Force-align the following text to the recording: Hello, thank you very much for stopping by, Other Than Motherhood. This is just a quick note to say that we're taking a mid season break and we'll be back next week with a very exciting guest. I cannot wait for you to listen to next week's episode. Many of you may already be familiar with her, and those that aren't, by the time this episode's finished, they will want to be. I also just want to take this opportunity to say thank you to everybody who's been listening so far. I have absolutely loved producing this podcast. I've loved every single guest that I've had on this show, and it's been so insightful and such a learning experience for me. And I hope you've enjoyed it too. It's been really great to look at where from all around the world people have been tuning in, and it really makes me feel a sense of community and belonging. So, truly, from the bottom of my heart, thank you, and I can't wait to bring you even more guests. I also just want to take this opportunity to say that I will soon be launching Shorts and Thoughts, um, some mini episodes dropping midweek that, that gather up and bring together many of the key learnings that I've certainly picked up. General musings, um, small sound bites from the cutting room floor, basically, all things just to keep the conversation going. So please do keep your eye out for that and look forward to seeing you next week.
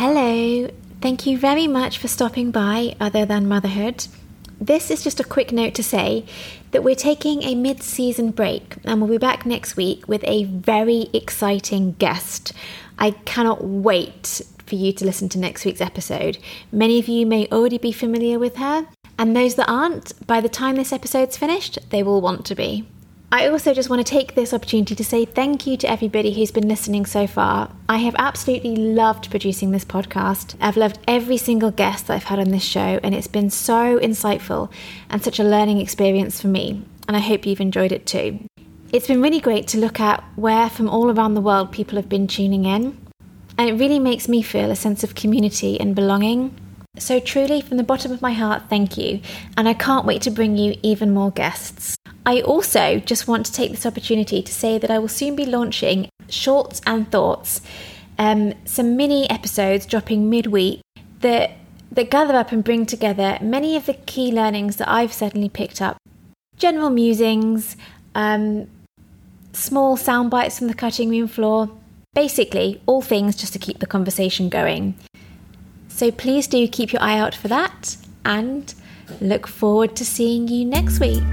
Hello, 0.00 0.70
thank 1.00 1.26
you 1.26 1.36
very 1.36 1.66
much 1.66 1.98
for 1.98 2.06
stopping 2.06 2.52
by, 2.52 2.94
Other 3.00 3.26
Than 3.26 3.48
Motherhood. 3.48 4.06
This 4.60 4.92
is 4.92 5.02
just 5.02 5.18
a 5.18 5.24
quick 5.24 5.50
note 5.50 5.74
to 5.74 5.82
say 5.82 6.24
that 6.70 6.84
we're 6.84 6.94
taking 6.94 7.42
a 7.42 7.56
mid 7.56 7.82
season 7.82 8.30
break 8.30 8.76
and 8.84 9.00
we'll 9.00 9.10
be 9.10 9.18
back 9.18 9.44
next 9.44 9.76
week 9.76 10.06
with 10.06 10.22
a 10.22 10.44
very 10.44 11.10
exciting 11.12 11.96
guest. 11.98 12.52
I 12.96 13.10
cannot 13.10 13.64
wait 13.64 14.40
for 14.64 14.76
you 14.76 14.92
to 14.92 15.04
listen 15.04 15.28
to 15.30 15.38
next 15.40 15.64
week's 15.64 15.80
episode. 15.80 16.38
Many 16.70 17.00
of 17.00 17.08
you 17.08 17.26
may 17.26 17.48
already 17.48 17.78
be 17.78 17.90
familiar 17.90 18.38
with 18.38 18.54
her, 18.58 18.86
and 19.18 19.34
those 19.34 19.56
that 19.56 19.68
aren't, 19.68 20.24
by 20.28 20.40
the 20.40 20.48
time 20.48 20.76
this 20.76 20.92
episode's 20.92 21.36
finished, 21.36 21.76
they 21.90 22.04
will 22.04 22.20
want 22.20 22.46
to 22.46 22.54
be. 22.54 22.86
I 23.30 23.48
also 23.48 23.74
just 23.74 23.90
want 23.90 24.04
to 24.04 24.10
take 24.10 24.34
this 24.34 24.54
opportunity 24.54 24.94
to 24.94 25.04
say 25.04 25.26
thank 25.26 25.66
you 25.66 25.76
to 25.78 25.90
everybody 25.90 26.32
who's 26.32 26.50
been 26.50 26.66
listening 26.66 27.04
so 27.04 27.26
far. 27.26 27.70
I 27.86 27.98
have 27.98 28.16
absolutely 28.18 28.74
loved 28.74 29.30
producing 29.30 29.70
this 29.70 29.84
podcast. 29.84 30.54
I've 30.62 30.78
loved 30.78 30.98
every 31.06 31.36
single 31.36 31.70
guest 31.70 32.06
that 32.06 32.14
I've 32.14 32.24
had 32.24 32.38
on 32.38 32.48
this 32.48 32.64
show, 32.64 32.98
and 33.02 33.14
it's 33.14 33.26
been 33.26 33.50
so 33.50 33.98
insightful 33.98 34.72
and 35.10 35.22
such 35.22 35.38
a 35.38 35.44
learning 35.44 35.78
experience 35.78 36.40
for 36.40 36.48
me. 36.48 36.82
And 37.06 37.18
I 37.18 37.20
hope 37.20 37.44
you've 37.44 37.60
enjoyed 37.60 37.92
it 37.92 38.06
too. 38.06 38.38
It's 38.94 39.08
been 39.08 39.20
really 39.20 39.40
great 39.40 39.68
to 39.68 39.78
look 39.78 40.00
at 40.00 40.24
where 40.36 40.70
from 40.70 40.88
all 40.88 41.10
around 41.10 41.34
the 41.34 41.42
world 41.42 41.70
people 41.70 41.96
have 41.96 42.08
been 42.08 42.28
tuning 42.28 42.64
in, 42.64 42.96
and 43.58 43.68
it 43.68 43.74
really 43.74 43.98
makes 43.98 44.26
me 44.26 44.40
feel 44.40 44.70
a 44.70 44.76
sense 44.76 45.04
of 45.04 45.14
community 45.14 45.78
and 45.78 45.94
belonging. 45.94 46.58
So, 46.96 47.20
truly, 47.20 47.60
from 47.60 47.76
the 47.76 47.82
bottom 47.82 48.10
of 48.10 48.22
my 48.22 48.32
heart, 48.32 48.62
thank 48.70 48.96
you, 48.96 49.20
and 49.58 49.68
I 49.68 49.74
can't 49.74 50.06
wait 50.06 50.22
to 50.22 50.30
bring 50.30 50.56
you 50.56 50.76
even 50.82 51.12
more 51.12 51.30
guests. 51.30 51.97
I 52.28 52.42
also 52.42 52.98
just 52.98 53.26
want 53.26 53.46
to 53.46 53.52
take 53.52 53.70
this 53.70 53.86
opportunity 53.86 54.42
to 54.42 54.52
say 54.52 54.76
that 54.76 54.90
I 54.90 54.98
will 54.98 55.08
soon 55.08 55.34
be 55.34 55.46
launching 55.46 56.10
Shorts 56.28 56.82
and 56.86 57.10
Thoughts, 57.10 57.62
um, 58.18 58.52
some 58.66 58.98
mini 58.98 59.28
episodes 59.30 59.86
dropping 59.86 60.28
midweek 60.28 60.82
that, 61.20 61.52
that 61.90 62.10
gather 62.10 62.34
up 62.34 62.52
and 62.52 62.62
bring 62.62 62.84
together 62.84 63.38
many 63.40 63.76
of 63.76 63.86
the 63.86 63.94
key 63.94 64.30
learnings 64.30 64.76
that 64.76 64.90
I've 64.90 65.14
certainly 65.14 65.48
picked 65.48 65.80
up. 65.80 65.96
General 66.58 66.90
musings, 66.90 67.78
um, 68.14 68.68
small 69.54 69.96
sound 69.96 70.30
bites 70.30 70.58
from 70.58 70.66
the 70.68 70.74
cutting 70.74 71.08
room 71.08 71.28
floor, 71.28 71.70
basically, 72.14 72.78
all 72.84 73.00
things 73.00 73.36
just 73.36 73.54
to 73.54 73.58
keep 73.58 73.78
the 73.78 73.86
conversation 73.86 74.50
going. 74.50 74.96
So 75.88 76.10
please 76.10 76.46
do 76.46 76.68
keep 76.68 76.92
your 76.92 77.00
eye 77.00 77.18
out 77.18 77.34
for 77.34 77.48
that 77.48 77.96
and 78.26 78.74
look 79.18 79.46
forward 79.46 79.96
to 79.96 80.04
seeing 80.04 80.46
you 80.46 80.66
next 80.66 81.00
week. 81.00 81.24